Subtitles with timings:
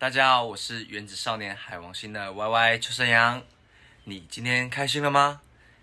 [0.00, 3.42] 大家好，我是原子少年海王星的 Y Y 邱胜阳。
[4.04, 5.42] 你今天开心了吗？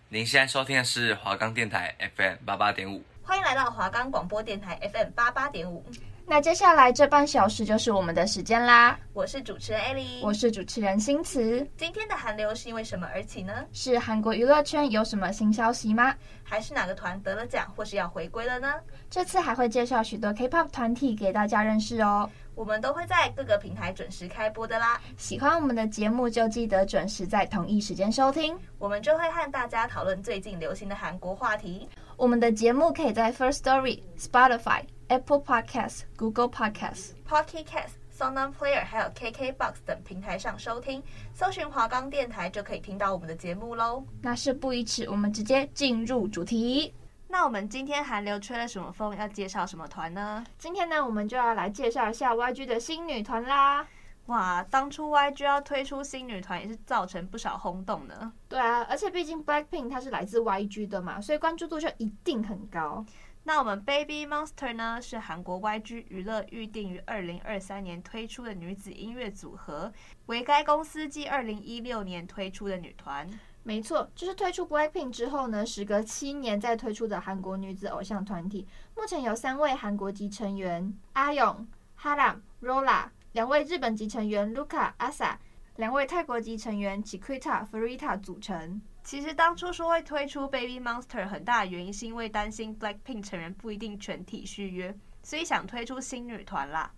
[0.10, 3.04] 您现在收听的是华冈电台 FM 八八点五。
[3.22, 5.86] 欢迎来到华冈广播电台 FM 八八点五。
[6.30, 9.00] 那接下来这半小时就是我们的时间啦。
[9.14, 11.66] 我是主持人艾莉，我是主持人新慈。
[11.78, 13.54] 今天的韩流是因为什么而起呢？
[13.72, 16.14] 是韩国娱乐圈有什么新消息吗？
[16.44, 18.74] 还是哪个团得了奖或是要回归了呢？
[19.10, 22.30] 这次还会介绍许多 K-pop 团体给大家认识哦。
[22.56, 25.00] 我们都会在各个平台准时开播的啦。
[25.16, 31.88] 喜欢我们的节目就记得准时在同一时间收听，我们就会和大家讨论最近流行的韩国话题。
[32.18, 34.82] 我们的节目可以在 First Story、Spotify。
[35.10, 41.02] Apple Podcasts、Google Podcasts、Pocket Casts、SoundOn Player 还有 KKBox 等平台上收听，
[41.34, 44.04] 搜寻华冈电台就可以听到我们的节目喽。
[44.22, 46.94] 那事不宜迟，我们直接进入主题。
[47.30, 49.16] 那我们今天韩流吹了什么风？
[49.16, 50.44] 要介绍什么团呢？
[50.58, 53.88] 今天呢，我们就要来介绍一下 YG 的新女团啦。
[54.28, 58.32] 哇，当初 YG 要推出新女团也是造成不少轰动呢。
[58.48, 63.06] 对啊，而且毕竟 Blackpink 它是来自 YG 的嘛，所以关注度就一定很高。
[63.44, 69.94] 那我们 Baby Monster 呢，是韩国 YG 娱乐预定于二零二三年推出的女子音乐组合，
[70.26, 73.30] 为该公司继二零一六年推出的女团。
[73.64, 78.68] 没错，就是推出 Blackpink 之后呢，时隔七年再推出的韩国女子偶像团体。
[78.98, 85.38] 目前有三位韩国籍成员阿勇、哈朗、Rola，两位日本籍成员 Luka、Asa，
[85.76, 88.82] 两位泰国籍成员 Chiquita、Farita 组成。
[89.04, 96.92] 其实当初说会推出 Baby Monster，很大的原因是因为担心 Blackpink 成员不一定全体续约，所以想推出新女团啦。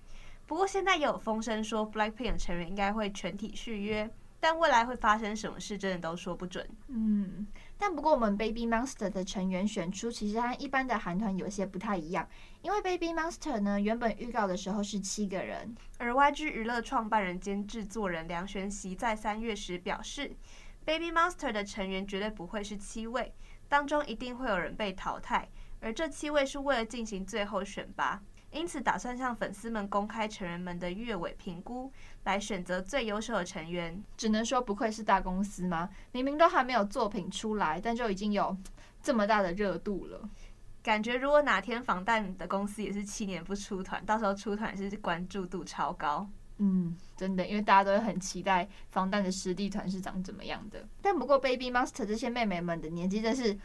[0.47, 6.67] 不过现在也有风声说 Blackpink 成员应该会全体续约，但未来会发生什么事，真的都说不准。
[6.87, 7.45] 嗯，
[7.77, 12.27] 但不过我们 Baby Monster 的成员选出其实和一般的韩团有些不太一样，
[12.61, 20.35] 因为 Baby Monster 呢原本预告的时候是七个人，而 YG 娱乐创办人兼制作人梁玄熙在三月时表示。
[20.85, 23.31] Baby Monster 的成员绝对不会是七位，
[23.67, 25.47] 当中一定会有人被淘汰，
[25.81, 28.19] 而这七位是为了进行最后选拔，
[28.51, 31.91] 因此打算向粉丝们公开成员们的月尾评估，
[32.23, 34.01] 来选择最优秀的成员。
[34.17, 35.89] 只能说不愧是大公司吗？
[36.11, 38.55] 明明都还没有作品出来，但就已经有
[39.01, 40.27] 这么大的热度了。
[40.81, 46.27] 感觉如果哪天防弹的公司也是七年不出团，到时候出团是关注度超高。
[46.57, 50.85] 嗯，真的，因为大家都会很期待防弹的实力团是长怎么样的。
[51.01, 53.57] 但不过，Baby Monster 这些妹妹们的年纪真是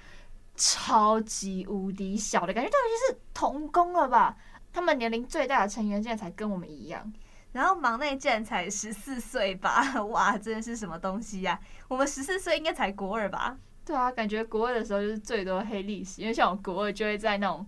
[0.54, 4.36] 超级无敌小的感觉，到底是童工了吧？
[4.74, 7.10] 他们年龄最大的成员竟然才跟我们一样，
[7.52, 10.02] 然后忙内竟然才十四岁吧？
[10.10, 11.86] 哇，真的是什么东西呀、啊？
[11.88, 13.56] 我们十四岁应该才国二吧？
[13.86, 17.64] 对啊，感觉国二的时候就是最多黑历史，因为像我国二就会在那种。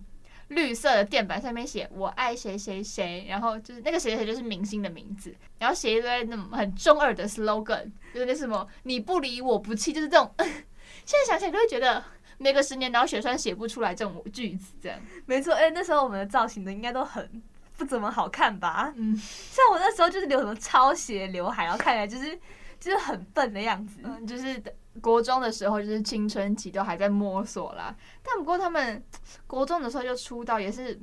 [0.49, 10.33] 绿色的垫板上面写“我爱谁谁谁”，然后就是那个谁谁就是明星的名字，然后写一堆那种很中二的 slogan，就是那什么“你不离我不弃”，就是这种。
[11.03, 12.01] 现在想起来就会觉得
[12.37, 14.99] 每个十年然后血栓写不出来这种句子，这样。
[15.25, 17.41] 没错，哎、欸，那时候我们的造型的应该都很
[17.77, 18.93] 不怎么好看吧？
[18.95, 22.39] 嗯，像我那时候就是留什么超斜刘海，然后看起来就是
[22.79, 24.61] 就是很笨的样子，嗯，就是。
[24.99, 27.95] 国中的时候就是青春期，都还在摸索啦。
[28.23, 28.99] 但不过他们
[29.45, 30.99] 国中的时候就出道，也是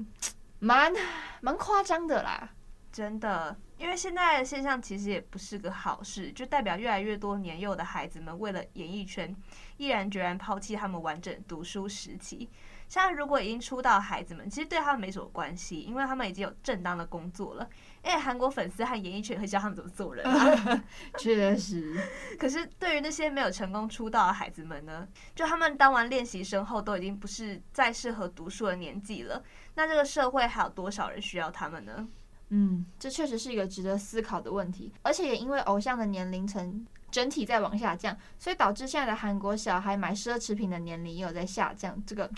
[0.58, 0.92] 蛮
[1.40, 2.50] 蛮夸张的啦，
[2.90, 3.56] 真的。
[3.78, 9.32] 因为现在的现象其实也不是个好事，就代表越来越多年幼的孩子们为了演艺圈，
[9.76, 12.48] 毅然决然抛弃他们完整读书时期。
[12.86, 17.68] 像如果已经出道的孩子们，其实对他们没什么关系，因为他们已经有正当的工作了。
[18.04, 20.84] 因为，韩国粉丝和演艺圈会教他们怎么做人啊。
[21.18, 21.96] 确实，
[22.38, 29.42] 可是对于那些没有成功出道的孩子们呢，就他们当完练习生后，都已经不是再适合读书的年纪了。
[29.74, 32.06] 那这个社会还有多少人需要他们呢？
[32.50, 34.92] 嗯，这确实是一个值得思考的问题。
[35.02, 42.02] 而且也因为偶像的年龄层整体在往下降，所以导致现在的韩国小孩买奢侈品的年龄也有在下降。
[42.04, 42.28] 这个。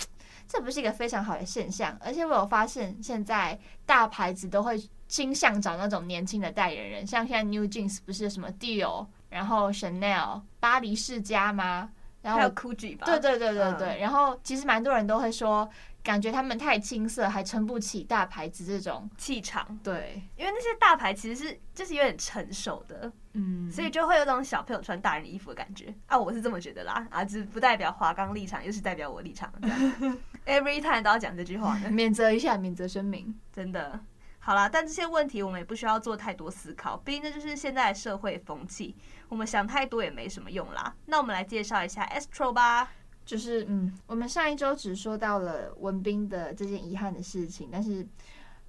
[0.48, 11.90] 这不是一个非常好的现象，而且我有发现，现在大牌子都会倾向找那种年轻的代言人，像现在 New Jeans 不是什么 Dior，然后 Chanel、巴黎世家吗？
[12.22, 13.06] 然后还有 Gucci 吧？
[13.06, 13.88] 对对对对对。
[13.96, 15.68] 嗯、然后其实蛮多人都会说，
[16.06, 19.76] 感觉他们太青涩，还撑不起大牌子这种气场。
[19.82, 29.78] 对，因为那些大牌其实是就是有点成熟的，嗯，所以就会有种小朋友穿大人的衣服的感觉啊，我是这么觉得啦啊，只不代表华冈立场，又是代表我立场这样，
[30.46, 33.98] Every time 都要讲这句话呢，免责一下，免责声明，真的。
[34.38, 38.94] 好啦，但这些问题我们也不需要做太多思考，毕竟这就是现在的社会风气。
[39.28, 40.94] 我们想太多也没什么用啦。
[41.06, 42.92] 那我们来介绍一下 Astro 吧，
[43.26, 48.06] 就是嗯，我们上一周只说到了文彬的这件遗憾的事情，但是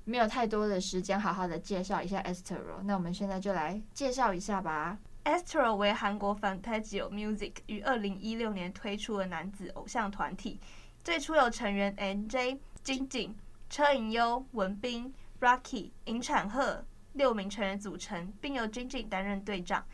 [0.04, 4.98] 没有太多的时间好好的介绍一下 Astro，那我们现在就来介绍一下吧。
[5.26, 10.60] Astro 为韩国 Fantagio Music 于二零一六年推出的男子偶像团体，
[11.04, 13.36] 最初由成员 NJ、金景、
[13.70, 16.84] 车银优、文彬、Rocky、尹产赫
[17.14, 19.86] 六名成员组成，并由金景担任队长。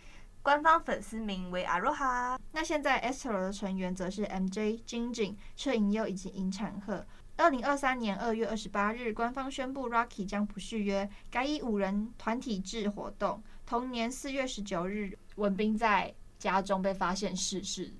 [0.43, 2.37] 官方粉丝名为 Aloha。
[2.51, 7.05] 那现在 Astro 的成员则是 MJ、金景、车银优以及尹产赫。
[7.37, 13.41] 二零二三年二月二十八日，官方宣布 Rocky 将不续约，改以五人团体制活动。
[13.65, 17.93] 同年四月十九日，文彬在家中被发现逝世。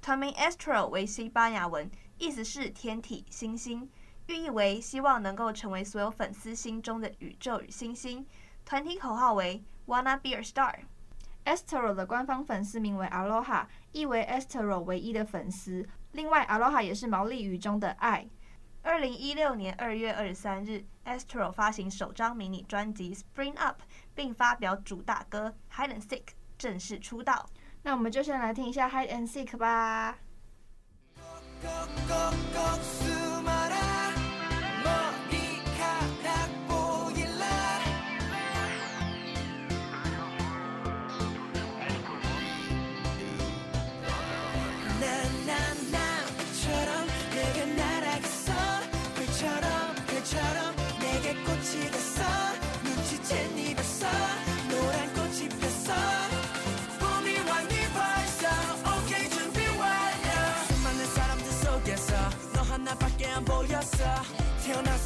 [0.00, 3.86] 团名 Astro 为西班牙文，意思是天体、星星，
[4.28, 8.26] 寓意为希望能够成为所有粉丝心中的宇宙与星星。
[8.64, 10.74] 团体口号为 Wanna be a star。
[11.44, 15.88] Estero 的官方粉丝名为 Aloha，意为 Estero 唯一的粉丝。
[16.12, 18.28] 另外，Aloha 也是毛利语中的爱。
[18.82, 23.80] 二零一六年二月二十三日，Estero 发行首张迷你专辑《Spring Up》，
[24.14, 26.22] 并发表主打歌《Hide and Seek》，
[26.58, 27.48] 正式出道。
[27.82, 30.18] 那我们就先来听一下《Hide and Seek》吧。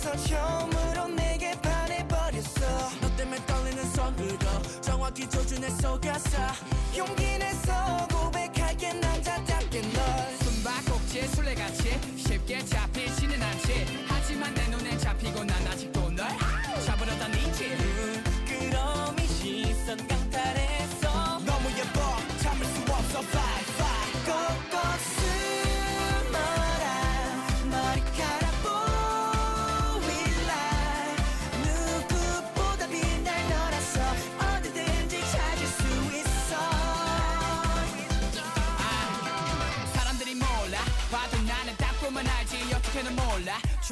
[0.06, 2.60] 넌 처음으로 내게 반해버렸어.
[3.00, 6.38] 너 때문에 떨리는 손으로 정확히 조준해 속았어
[6.96, 7.45] 용기는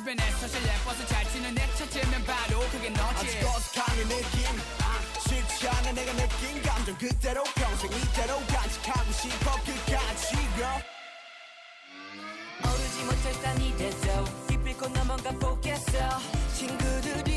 [0.04, 3.02] 주변에서 실내 버스 잘 치는 애 찾으면 바로 그게 너지.
[3.02, 4.44] 아주 거스강의 느낌.
[4.82, 10.82] 아, 싫지 않아 내가 느낀 감정 그대로 평생 이대로 간직하고 싶어 끝까지 girl
[12.64, 16.20] 오르지 못할 산이 돼서 기필코 넘어가 보겠어.
[16.54, 17.33] 친구들이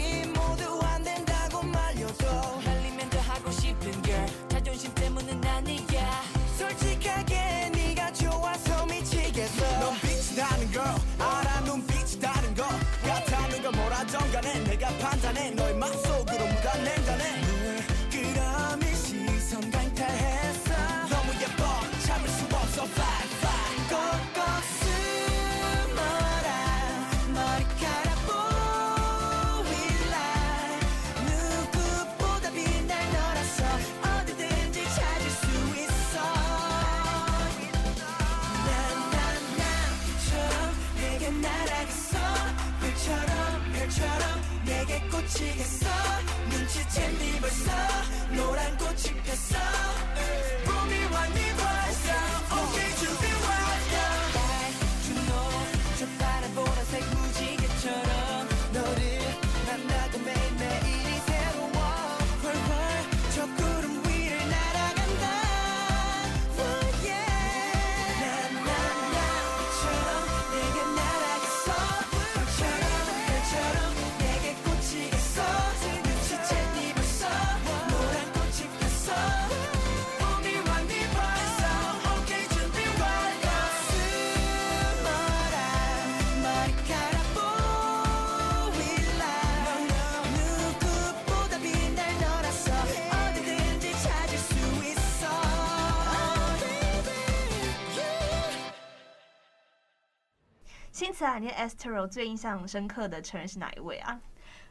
[101.25, 104.19] 海念 Astro 最印象深刻的成员是哪一位啊？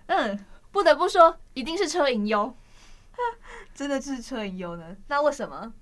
[0.07, 0.39] 嗯，
[0.71, 2.55] 不得不说，一定是车银优，
[3.75, 4.97] 真的是车银优呢？
[5.09, 5.73] 那为什么？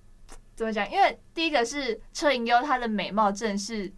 [0.54, 0.90] 怎么讲？
[0.90, 3.92] 因为第一个是车银优，她的美貌正是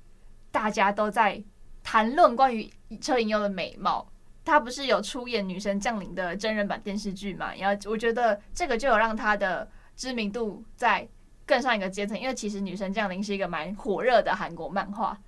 [0.51, 1.43] 大家都在
[1.83, 2.69] 谈论关于
[3.01, 4.11] 车银优的美貌。
[4.45, 7.55] 她不是有出演《女神降临》的真人版电视剧嘛？
[7.55, 11.07] 然后我觉得这个就有让她的知名度在
[11.45, 12.19] 更上一个阶层。
[12.19, 15.19] 因为其实《女神降临》是一个蛮火热的韩国漫画。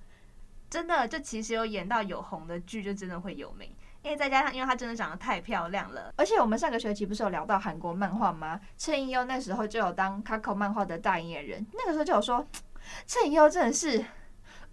[0.69, 3.69] 真的，就其实有演到有红的剧，就真的会有名。
[4.01, 8.59] 因为再加上，因为她真的长得太漂亮了，而且我们上个学期不是有聊到韩国漫画吗？
[8.77, 12.47] 车银优那时候就有当 Kako 漫画的代言人，那个时候就有说，
[13.05, 14.05] 车银优真的是。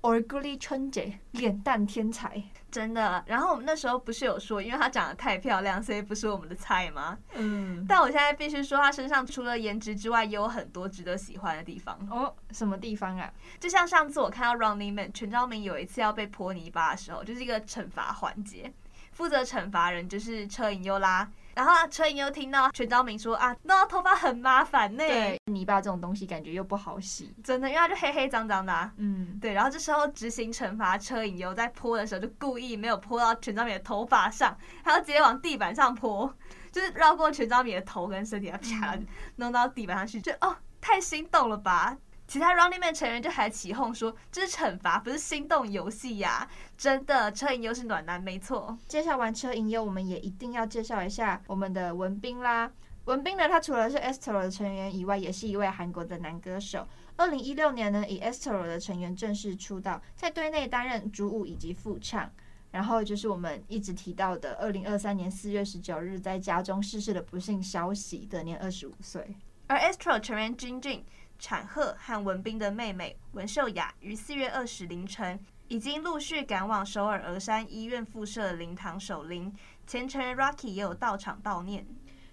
[0.07, 3.25] Orgly 春节脸蛋天才，真的。
[3.27, 7.19] 然后我们那时候不是有说，因为她长得太漂亮，所以不是我们的菜吗？
[7.35, 7.85] 嗯。
[7.89, 11.99] 但我现在必须说，她身上除了颜值之外，也有很多值得喜欢的地方。
[12.09, 13.29] 哦，什么地方啊？
[13.59, 18.73] 就像上次我看到 Running Man 全昭明有一次要被泼泥巴的时候，就是一个惩罚环节，
[19.11, 21.29] 负责惩罚人就是车银优啦。
[21.57, 24.99] 然后车银优听到全昭明说啊，弄到头发很麻烦呢。
[24.99, 28.93] 对，泥巴这种东西感觉又不好洗，真的，因为它就黑黑脏脏的啊。
[28.99, 29.55] 嗯，对。
[29.55, 36.31] 然后这时候执行惩罚车影优在泼的时候，就故意没有泼到全昭明的头发上，还要直接往地板上泼，
[36.71, 38.95] 就是绕过全昭明的头跟身体，啪
[39.37, 41.97] 弄到地板上去，就哦，太心动了吧。
[42.27, 48.77] 其他 Running Man 成员就还起哄说：“这是惩罚，不是心动游戏呀！”真的，车银优是暖男，没错。
[48.89, 52.71] 介绍完车银优，我们也一定要介绍一下我们的文彬啦。
[53.05, 56.85] 文彬呢，他除了是 Astro 的成员以外，也是一位韩国的男歌手。
[57.17, 62.29] 二零一六年呢，以 Astro 的成员正式出道，在队内担任主舞以及副唱。
[62.73, 69.25] 然后就是我们一直提到的，二零二三年四月十九日在家中逝世的不幸消息，得年二十五岁。
[69.69, 71.05] 而 Astro 成员君俊。
[71.39, 75.39] 产赫和文彬的妹妹文秀雅于四月二十凌晨
[75.69, 79.53] 已经陆续赶往首尔峨山医院附设灵堂守灵，
[79.87, 81.87] 前成员 Rocky 也有到场悼念。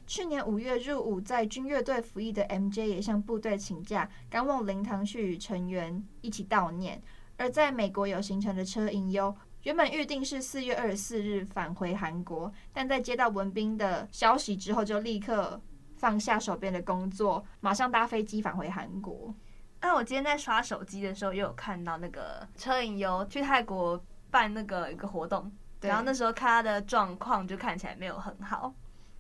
[0.06, 7.02] 去年五月入伍在军乐队服役的 MJ 也向部队请假，赶往灵堂去与成员一起悼念。
[7.38, 15.60] 而在美国有行程的车银优，原本预定是四月二十四日返回韩国，但在接到文彬的消息之后，就立刻。
[16.04, 19.34] 放下手边的工作，马上搭飞机返回韩国。
[19.80, 28.74] 那我今天在刷手机的时候，又有看到那个车影优去泰国办那个一个活动，然后那时候看他的状况就看起来没有很好，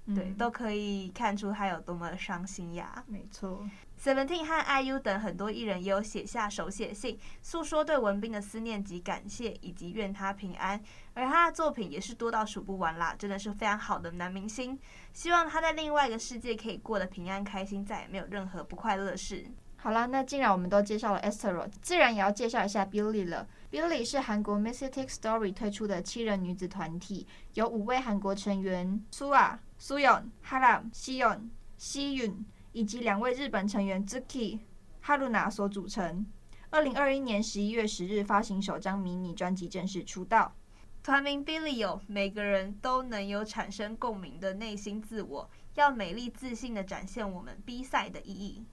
[0.06, 3.04] 嗯、对，都可以看出他有多么伤心呀。
[3.08, 3.66] 没错。
[3.98, 10.82] Seventeen 和 IU 等很多艺人也有写下手写信，诉说对文彬的思念及感谢，以及愿他平安。
[11.14, 14.78] 而他的作品也是多到数不完啦，真的是非常好的男明星。
[15.14, 19.46] 希望他在另外一个世界可以过得平安开心，再也没有任何不快乐的事。
[19.84, 23.46] 好啦，那既然我们都介绍了 Astro，自然也要介绍一下 Billlie 了。
[23.70, 32.46] Billlie 是韩国 Mystic Story 推出的七人女子团体，由五位韩国成员苏啊、苏永、哈朗、西永、西允。
[32.72, 34.60] 以及两位日本成员 Zuki、
[35.04, 36.26] Haruna 所组成。
[36.70, 40.56] 二零二一年十一月十日发行首张迷你专辑，正式出道。
[41.04, 48.66] 团名 Billlie 有每个人都能有产生共鸣的内心自我，要美丽自信的展现我们 B 赛的意义。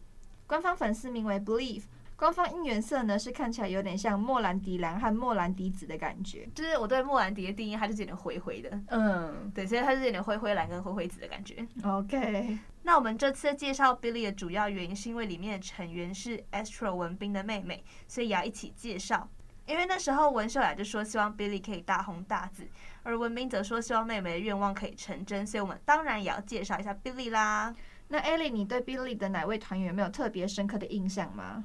[0.51, 1.85] 官方粉丝名为 Believe。
[2.17, 11.65] 官方应援色呢是看起来有点像莫兰迪蓝和莫兰迪紫的感觉，就是我对莫兰迪的定义，它就是有点灰灰的，嗯，对，所以它是有点灰灰蓝跟灰灰紫的感觉。
[11.85, 19.29] OK，那我们这次介绍 Billlie 的主要原因是因为里面的成员是 Astro 文斌的妹妹，所以也要一起介绍。
[19.67, 22.69] 因为那时候文秀雅就说希望 Billlie 可以大红大紫，
[23.05, 27.73] 而文斌则说希望妹妹的愿望可以成真，所以我们当然也要介绍一下 Billlie 啦。
[28.13, 31.65] 那 Ellie，你对 Billlie 的哪位团员有没有特别深刻的印象吗？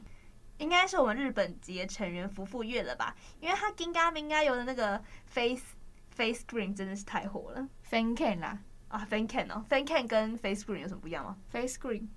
[0.59, 5.75] 应该是我们日本籍成员福富月了吧，因为他 Ginga Minga 有的那个 face
[6.11, 7.67] face screen 真的是太火了。
[7.89, 8.59] Fan Can 啦，
[8.89, 12.07] 啊 Fan Can 哦，Fan Can 跟 face screen 有什么不一样吗？Face screen，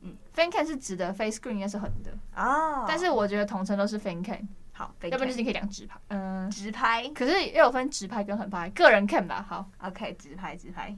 [0.00, 2.12] 嗯，Fan Can 是直的，face screen 应该是横的。
[2.34, 4.48] 哦，但是我觉得统称都是 Fan Can。
[4.72, 7.08] 好，要不然就是你可以讲直拍，嗯，直拍。
[7.10, 9.44] 可是又有分直拍跟横拍，个人看吧。
[9.48, 10.94] 好，OK，直拍直拍，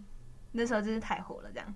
[0.52, 1.75] 那时候真是太火了这样。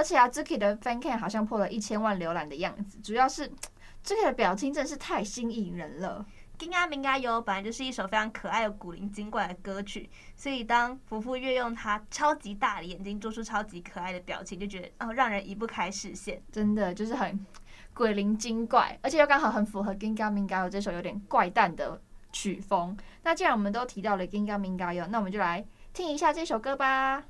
[0.00, 3.52] 而且啊，Zuki 的 Fan Can 好像破了一千万浏览的样子，主要是。
[4.02, 6.24] Zuki 的表情真是太吸引人了。
[6.58, 16.42] 《金阿明阿尤》本来就是一首非常可爱的古灵精怪的歌曲，所以当福富越用他超级大的眼睛做出超级可爱的表情，就觉得哦，让人移不开视线。
[16.50, 17.38] 真的就是很
[17.92, 22.00] 鬼灵精怪，而且又刚好很符合《金阿明阿尤》这首有点怪诞的
[22.32, 22.96] 曲风。
[23.22, 27.22] 那既然我们都提到了《金阿明阿尤》，那我们就来听一下这首歌吧。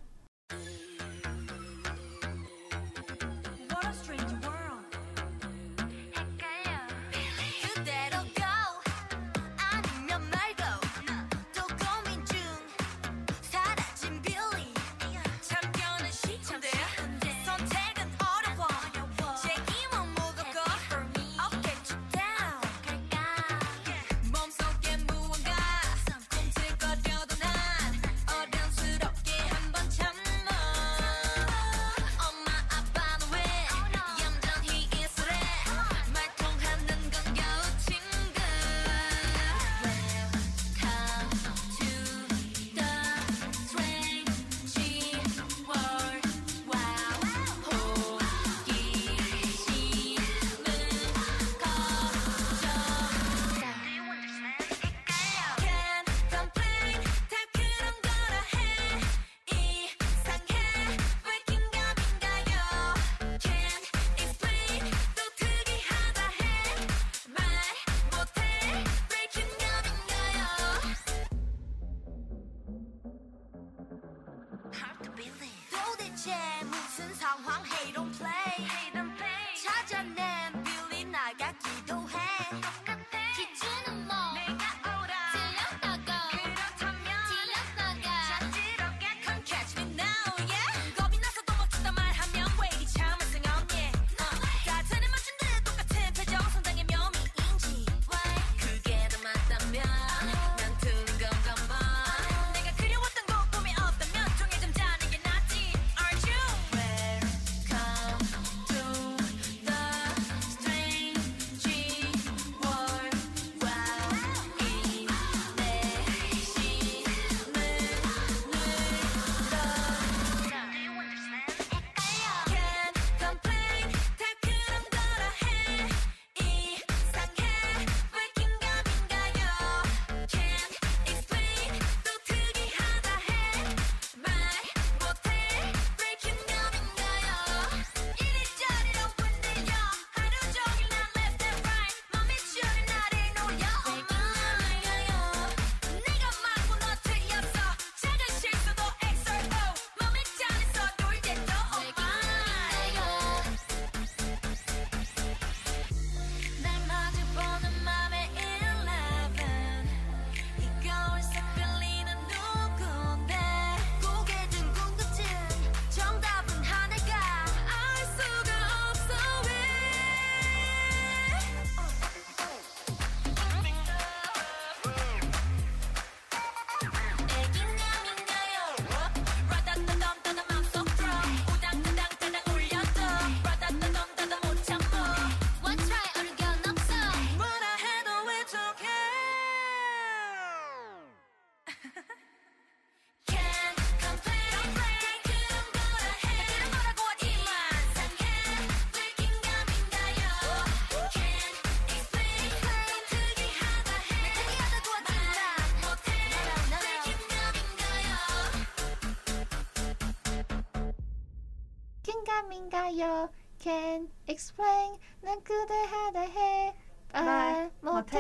[212.51, 213.29] 应该有
[213.59, 216.75] can explain 那个的哈的嘿，
[217.13, 218.19] 来莫特，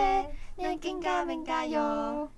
[0.56, 2.30] 那应该应该有，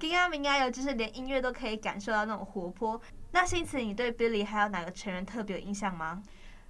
[0.00, 3.00] 应该应该有，就是连音乐都可以感受到那种活泼。
[3.30, 6.22] 那新慈，你对 Billy 还有哪个成员特别有印象吗？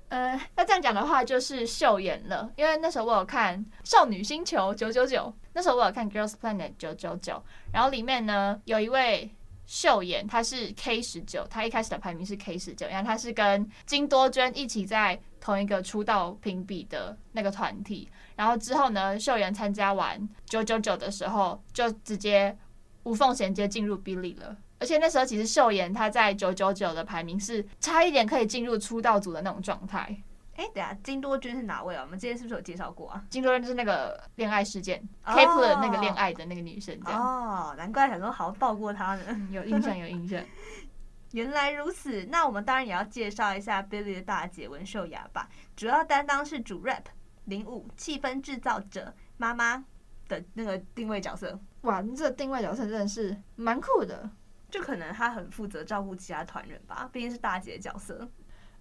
[0.09, 5.20] 呃，那这样讲的话就是秀妍了，因为那时候我有看《少女星球九九九》，
[5.54, 7.33] 那时候我有看《Girls Planet 九九九》，
[7.72, 9.30] 然后里面呢有一位。
[9.66, 22.57] 秀妍，她是 K 十九，她一开始的排名是 K 十九，然后她是跟金多娟一起在同一个出道评比的那个团体，然后之后呢，秀妍参加完九九九的时候，就直接
[23.05, 30.16] 无缝衔接进入 Billy 了，而且那时候其实秀妍她在九九九的排名是差一点可以进入出道组的那种状态。
[30.57, 32.03] 哎，等下，金多君是哪位啊？
[32.03, 33.25] 我们之前是不是有介绍过啊？
[33.31, 37.21] 金多君就是那个恋爱事件、oh,，K-pop 那个恋爱的那个女生，这样。
[37.21, 39.23] 哦，oh, 难怪想说好像抱过她呢。
[39.51, 40.43] 有印象，有印象。
[41.33, 45.49] 原来如此，那我们当然也要介绍一下 Billy 的大姐文秀雅吧。
[45.75, 47.07] 主要担当是主 rap、
[47.47, 49.85] 领舞、气氛制造者、妈妈
[50.29, 51.59] 的那个定位角色。
[51.81, 54.31] 哇，这定位角色真的是蛮酷的。
[54.71, 58.29] 就可能她很负责照顾其他团员吧，毕竟是大姐的角色。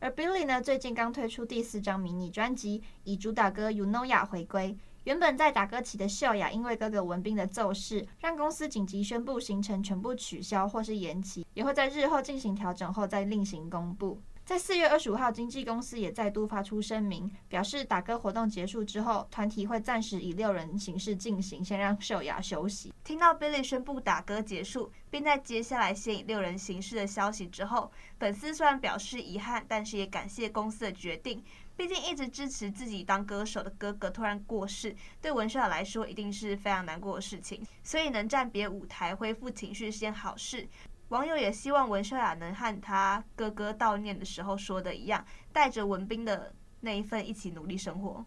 [0.03, 4.77] 而 Billy 呢，最近刚推出第四张迷你专辑，以主打歌《You Know Ya》回归。
[5.05, 14.19] 原本在打歌期的秀雅，因为哥哥文彬的奏事，让公司紧急宣布行程全部取消或是延期，也会在日后进行调整后再另行公布。
[14.45, 22.93] 在四月二十五号，经纪公司也再度发出声明，表示打歌活动结束之后，团体会暂时以六人形式进行，先让秀雅休息。
[23.05, 31.41] 听到 Billy 宣布打歌结束，并在接下来先以六人形式的消息之后，粉丝虽然表示遗憾，但是也感谢公司的决定。
[31.77, 37.65] 毕竟一直支持自己当歌手的哥哥突然过世，对文秀雅来说一定是非常难过的事情。
[37.81, 40.67] 所以能暂别舞台，恢复情绪是件好事。
[41.13, 48.25] 网友也希望文秀雅能和他哥哥悼念的时候说的一样，带着文彬的那一份一起努力生活。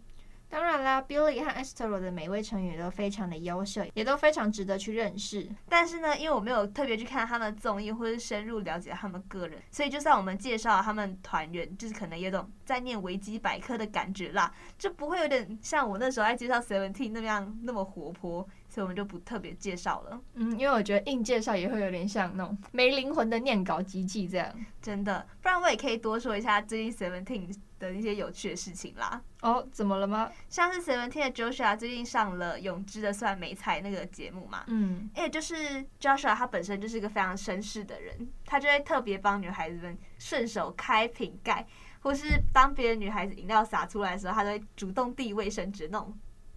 [0.48, 5.50] 当然啦，Billy 和 astero 的每位成员都非常的优秀，也都非常值得去认识。
[5.68, 18.48] 但是呢，因为我没有特别去看他们的综艺，或是深入了解他们个人，所以就算我们介绍他们团员，就是可能有种在念维基百科的感觉啦，就不会有点像我那时候在介绍 Seventeen 那样那么活泼。
[18.76, 20.20] 所以我们就不特别介绍了。
[20.34, 24.54] 嗯，因为我觉得硬介绍也会有点像那种没灵魂的念稿机器这样。
[24.82, 29.18] 真的，不然我也可以多说一下最近 Seventeen 的一些有趣的事情啦。
[29.40, 30.30] 哦，怎么了吗？
[30.50, 41.66] 像是 Seventeen 的 Joshua 最近上了永之的算美菜那个节目嘛，嗯，哎，就是 Joshua 他本身就是一个非常绅士的人，他就会特别帮女孩子们顺手开瓶盖，
[42.00, 46.14] 或是当别的女孩子饮料洒出来的时候，他都会主动递卫生纸那种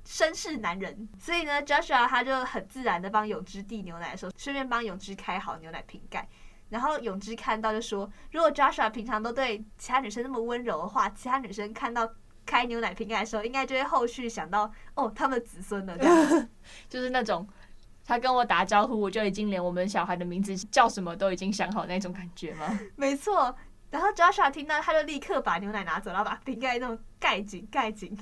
[0.09, 1.07] 绅士男人。
[1.19, 6.27] 所以呢，Joshua 他就很自然的帮永之递牛奶的时候，顺便帮永之开好牛奶瓶盖。
[6.69, 12.07] 然后永之看到就说：“如果 Joshua 平常都对其他女生那么温柔的话，其他女生看到
[12.45, 16.49] 开牛奶瓶盖的时候，应该就会后续想到哦，他们的子孙了这样，
[16.87, 17.47] 就是那种
[18.05, 22.79] 他跟我打招呼，我就已经连我们小孩的名字叫什么都已经想好那种感觉吗？
[22.95, 23.55] 没错。
[23.89, 28.15] 然后 Joshua 听到，他就立刻把牛奶拿走，然后把瓶盖那种盖紧盖紧。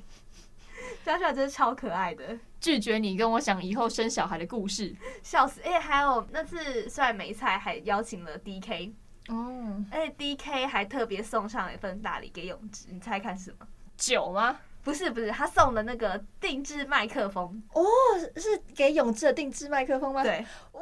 [1.06, 5.62] Joshua 真是超可爱的。”拒绝你跟我讲以后生小孩的故事，笑死！
[5.62, 8.92] 哎，还有那次虽然没菜，还邀请了 DK
[9.30, 13.68] 哦，哎，DK 还特别送上了一份大礼给永志，你猜看什么？
[13.96, 14.60] 酒吗？
[14.84, 17.84] 不是不是，他送的那个定制麦克风哦，
[18.38, 20.24] 是给永志的定制麦克风吗？
[20.24, 20.82] 对，哇，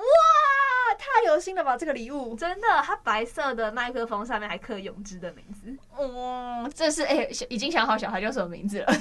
[0.95, 1.77] 太有心了吧！
[1.77, 8.93] 这个礼物真的，它白色的麦克风上面还刻永之的名字，哦，这是哎，已经想好小孩叫什么名字了。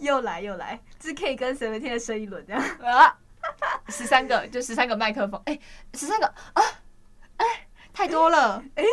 [0.00, 3.18] 又 来又来，这可以跟 Seventeen 的生一轮这样啊！
[3.88, 5.58] 十三个就十三个麦克风，哎，
[5.94, 6.62] 十三个啊，
[7.36, 7.46] 哎，
[7.92, 8.84] 太多了，哎，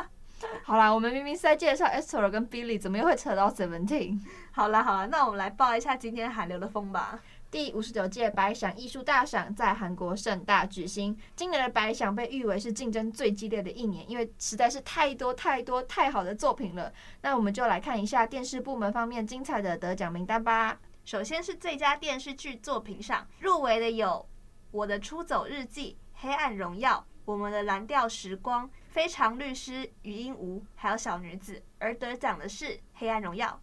[0.64, 4.18] 好啦，我们明明是在介绍 estro 跟 Billy，怎么又会扯到 Seventeen？
[4.52, 7.18] 好啦好啦，那我们来报一下今天韩流的风吧。
[7.50, 11.16] 第五十九届百想艺术大赏在韩国盛大举行。
[11.34, 16.92] 今年的百想被誉为是竞争最激烈的一年，因为实在是太多太多太好的作品了。
[17.22, 20.78] 那我们就来看一下电视部门方面精彩的得奖名单吧。
[21.04, 24.06] 首先是最佳电视剧作品上入围的有
[24.70, 33.60] 《我的出走日记》《黑暗荣耀》《我们的蓝调时光》《非常律师余音无》还有《小女子》，而得奖的是《黑暗荣耀》。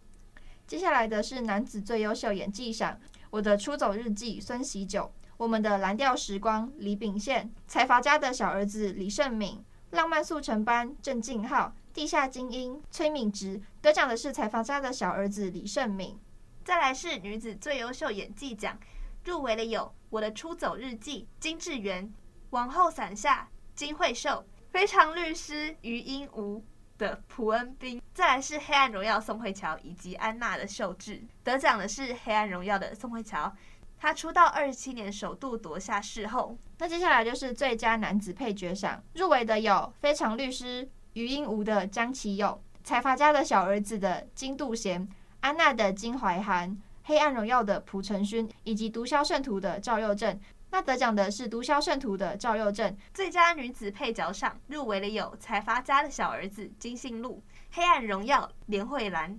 [0.66, 3.00] 接下来的是男子最优秀演技赏。
[3.30, 13.60] 我的出走日记，孙喜九；我们的蓝调时光，李秉宪；财阀家的小儿子，李胜敏；浪漫速成班，郑敬浩；地下精英，崔敏植。
[13.82, 16.18] 得奖的是财阀家的小儿子李胜敏。
[16.64, 18.78] 再来是女子最优秀演技奖，
[19.24, 22.10] 入围的有我的出走日记，金智媛；
[22.50, 26.62] 王后伞下，金惠秀；非常律师余英禑。
[26.98, 33.50] 的朴恩斌，再来是《黑暗荣耀》宋慧乔以及安娜的秀智，得奖的是《黑暗荣耀》的宋慧乔，
[33.96, 36.58] 她出道二十七年首度夺下视后。
[36.78, 42.50] 那接下来就是最佳男子配角赏，入围的有《非常律师》余英禑的姜其勇，
[42.82, 45.06] 《财阀家的小儿子》的金度贤，
[45.40, 46.70] 《安娜》的金怀涵，
[47.04, 50.38] 《黑暗荣耀》的朴成勋，以及《毒枭圣徒》的赵佑正。
[50.70, 52.94] 那得奖的是《毒枭圣徒》的赵又正。
[53.14, 57.42] 最佳女子配角上入围的有《财阀家的小儿子》金信路，
[57.76, 59.34] 《黑暗荣耀》连慧兰，《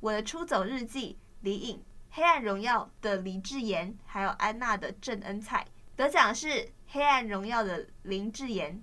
[0.00, 1.76] 我的出走日记》李颖，
[2.10, 5.64] 《黑暗荣耀》的李智妍，还有安娜的郑恩彩。
[5.94, 6.48] 得奖是
[6.88, 8.82] 《黑暗荣耀》的林智妍。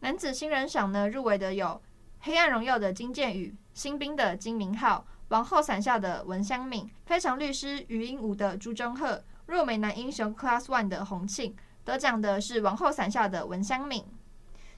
[0.00, 1.66] 男子新人赏呢，入围的有
[2.20, 9.24] 《黑暗荣耀》的金建宇，《新兵》的金明浩，《王后伞下》的文香敏，《非常律师》禹英禑的朱钟赫。
[9.46, 11.54] 若美男英雄 Class One 的洪庆，
[11.84, 14.04] 得奖的是王后伞下的文香敏。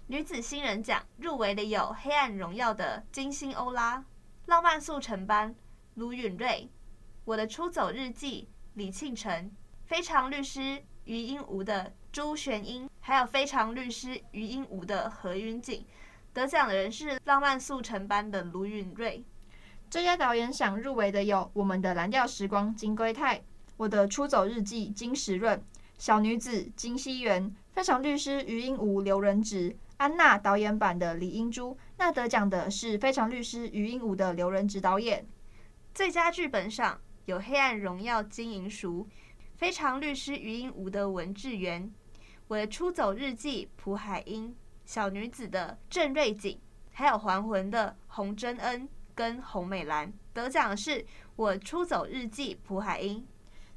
[0.09, 4.05] 女子新人奖入围的有《黑暗荣耀》的金星欧拉、
[4.47, 5.55] 浪漫速成班
[5.95, 6.71] 卢允瑞、
[7.25, 9.51] 我的出走日记李庆辰、
[9.85, 15.87] 非常律师余英禑的朱玄英，还有非常律师余英禑的何云锦。
[16.33, 19.25] 得奖的人是浪漫速成班的卢允瑞。
[19.89, 23.43] 最佳导演奖入围的有《我们的蓝调时光》金圭泰。
[23.77, 25.63] 我的出走日记金时润，
[25.99, 31.77] 小女子金熙媛，非常律师余英禑刘仁植，安娜导演版的李英珠。
[31.99, 35.27] 那得奖的是非常律师余英禑的刘仁植导演。
[35.93, 39.07] 最佳剧本上有《黑暗荣耀》金银淑，
[39.57, 41.93] 非常律师余英禑的文智元，
[42.49, 46.59] 我的出走日记朴海英，小女子的郑瑞景，
[46.93, 50.11] 还有还魂的洪真恩跟洪美兰。
[50.33, 51.05] 得奖的是
[51.37, 53.27] 我出走日记朴海英。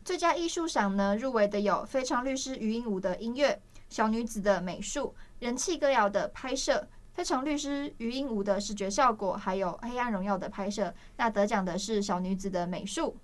[0.10, 3.52] 最佳艺术赏呢，入围的有《非常律师余英武》的音乐，
[3.92, 6.78] 《小女子》的美术，人气歌谣的拍摄，
[7.14, 10.92] 《非常律师余英武》的视觉效果，还有《黑暗荣耀》的拍摄。
[11.18, 13.16] 那得奖的是《小女子》的美术。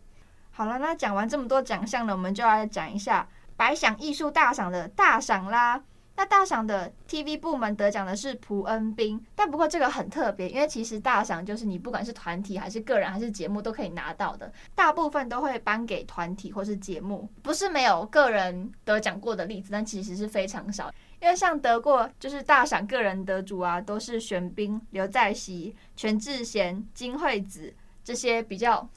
[0.51, 5.81] 好了，那讲完这么多奖项呢，我们就来讲一下百想艺术大赏的大赏啦。
[6.17, 20.89] 那大赏的 TV 部门得奖的是朴恩斌，但不过这个很特别，因为其实大赏就是你不管是团体还是个人还是节目都可以拿到的，大部分都会颁给团体或是节目，不是没有个人得奖过的例子，但其实是非常少。
[21.19, 27.73] 因因为像得过就是大赏个人得主啊，都是玄彬、刘在熙、全智贤、金惠子
[28.03, 28.87] 这些比较，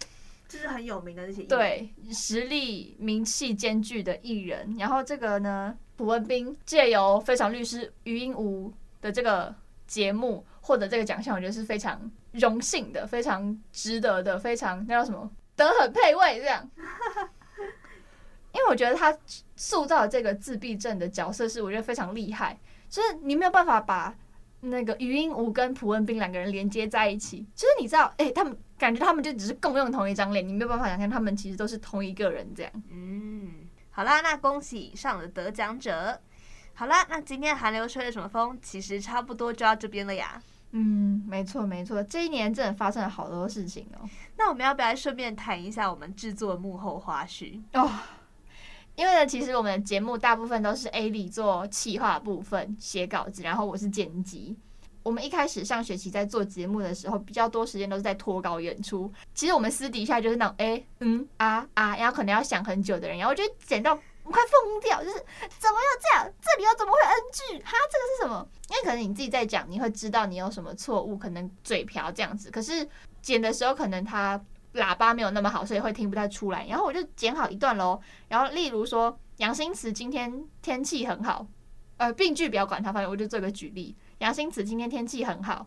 [0.46, 4.76] 就是很有名的这些，对实力名气兼具的艺人。
[4.78, 8.68] 然后这个呢，朴文彬借由《非常律师余英禑》
[9.02, 9.52] 的这个
[9.88, 16.70] 节目获得这个奖项，我觉得是非常荣幸的，非常值得的，非常那叫什么，德很配位这样。
[18.54, 19.16] 因为我觉得他
[19.56, 22.56] 塑造这个自闭症的角色是我觉得非常厉害，
[22.88, 24.16] 就是你没有办法把
[24.60, 32.72] 那个余英禑跟朴文彬两个人连接在一起，就是你知道，哎、他们感觉他们就只是共用同一张脸，你没有办法想象他们其实都是同一个人这样。
[32.88, 33.67] 嗯，
[33.98, 36.20] 好啦，那恭喜以上的得奖者。
[36.74, 38.56] 好啦，那今天韩流吹了什么风？
[38.62, 40.40] 其实差不多就到这边了呀。
[40.70, 44.08] 嗯，没错没错，这一年真的发生了好多事情哦。
[44.36, 47.90] 那我们要不要顺便谈一下我们制作幕后花絮哦？
[48.94, 54.56] 因为呢，其实我们的节目大部分都是 A 里做企划部分、写稿子，然后我是剪辑。
[55.08, 59.10] 我们一开始上学期在做节目的时候，比较多时间都是在脱稿演出。
[59.32, 66.30] 其实我们私底下就是那种哎嗯啊啊，然后可能要想很久的人，然后我就剪到我快疯掉，就是怎么又这样？
[66.42, 67.64] 这里又怎么会 NG？
[67.64, 68.46] 哈，这个是什么？
[68.68, 72.50] 因为可能你自己在讲，你会知道你有什么错误，可能嘴瓢这样子。
[72.50, 72.86] 可是
[73.22, 74.38] 剪的时候，可能他。
[74.74, 76.64] 喇叭没有那么好，所以会听不太出来。
[76.68, 77.98] 然后我就剪好一段喽。
[78.28, 81.44] 然后例如说，杨新慈今天天气很好，
[81.96, 83.96] 呃，病句不要管他，反正我就做个举例。
[84.18, 85.66] 杨新慈今天天气很好，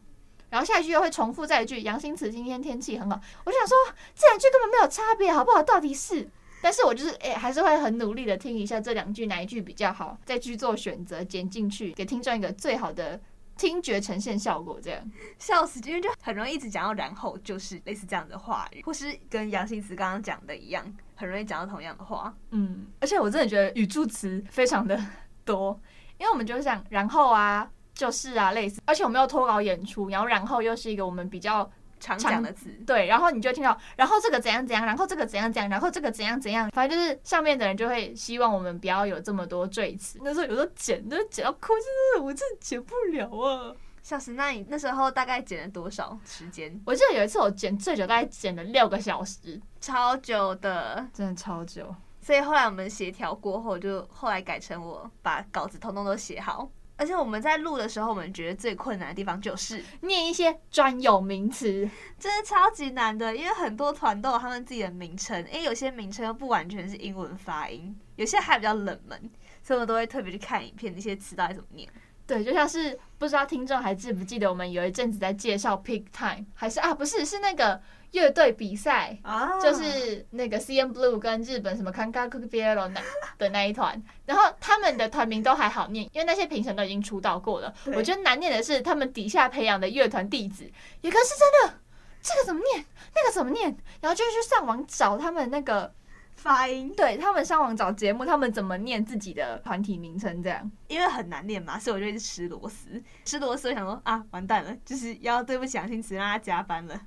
[0.49, 3.19] 然后下一句又会重复再一句，杨新慈今天天气很好。
[3.43, 3.75] 我就想说，
[4.15, 5.61] 这两句根本没有差别，好不好？
[5.63, 6.29] 到底是？
[6.61, 13.19] 但是我就是诶，还是会很努力的听一下这两句哪一句比较好，再去做选择，剪进去，给听众一个最好的。
[13.57, 15.79] 听觉呈现效果这样，笑死！
[15.81, 20.83] 因为就很容易一直讲到然后，就是类似这样的话语，或是跟杨新慈刚刚讲的一样，
[21.13, 22.33] 很容易讲到同样的话。
[22.49, 24.99] 嗯，而且我真的觉得语助词非常的
[25.45, 25.79] 多，
[26.17, 27.69] 因为我们就想然后啊，
[28.01, 31.69] 就是啊，类似，而且我们又脱稿演出，然后然后又是一个我们比较。
[32.03, 40.17] 常讲的词，对，然后你就听到，然后这个怎样怎样，然后这个怎样怎样，然后这个怎样怎样，反正就是上面的人就会希望我们不要有这么多赘词。
[40.23, 41.85] 那时候有时候剪，都剪到哭，真
[42.15, 43.71] 的我真的剪不了啊！
[44.01, 46.75] 笑死，那你那时候大概剪了多少时间？
[46.87, 51.95] 我记得有一次我剪最久，大概剪了六个小时，超久的，真的超久。
[52.19, 56.67] 所以后来我们协调过后，就后来改成我把稿子通通都写好。
[57.01, 63.35] 而且我们在录的时候，我们觉得最困难的地方就是念一些专有名词，真的超级难的。
[63.35, 69.19] 因为很多团都有他们自己的名称，因为有些名称又不完全是英文发音，有些还比较冷门，
[69.63, 71.89] 所以我们都会特别去看影片，那些词到底怎么念。
[72.27, 77.81] 对，就像是不知道听众还记不记得，我们有一阵子在介绍 Peak Time，还是啊，不是，是那个。
[78.11, 79.61] 乐队比赛，oh.
[79.61, 83.01] 就是那个 CNBLUE 跟日本什么 Kangakubiero 那
[83.37, 87.73] 的那一团，然后他们的团名都还好念，因为那些评审都已经出道过了。
[87.95, 90.69] 我觉得难念的是他们底下培养的乐团弟子，
[91.01, 91.79] 有个是真的，
[92.21, 95.93] 这个怎么念，那个怎么念，然后就去上网找他们那个
[96.35, 106.99] 发音，对，他们上网找节目，他们怎么念自己的团体名称这样，因为很难念嘛，所以我就一直吃螺丝，吃螺丝，我想说啊，完蛋了，就是要对不起杨新慈让他加班了。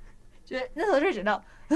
[0.45, 1.43] 就那时候就觉得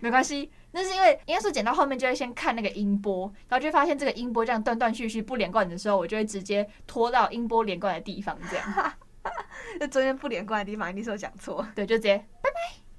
[0.00, 8.92] 没关系，那是因为应该说剪到后面就会先看那个音波，然后就会发现这个音波这样断断续续不连贯的时候，我就会直接拖到音波连贯的地方，这样。
[9.80, 12.56] 那中间不连贯的地方一定是我讲错，对，就直接拜拜。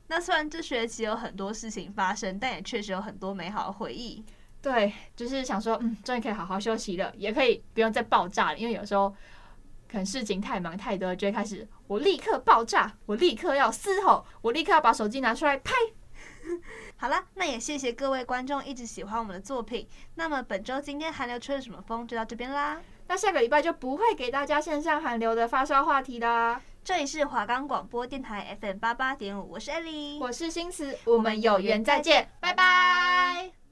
[0.08, 4.24] 那虽然这学期有很多事情发生，但也确实有很多美好的回忆。
[4.62, 9.16] 对，就是想说，嗯，终于可以好好休息了，也可以不用再爆炸了，因为有时候。
[9.88, 15.74] 可能事情太忙太多，就会开始我立刻爆炸，我立刻要嘶吼，我立刻要把手机拿出来拍。
[16.98, 19.88] 好啦，那也谢谢各位观众一直喜欢我们的作品。
[20.16, 22.82] 那么本周今天韩流吹了什么风就到这边啦。
[23.08, 26.62] 那下个礼拜就不会给大家线上韩流的发烧话题啦。
[26.84, 33.65] 这里是华冈广播电台 FM 八八点五，我是艾莉，我是新慈，我们有缘再见，拜拜。